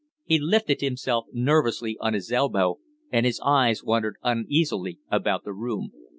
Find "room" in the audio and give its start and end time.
5.53-5.91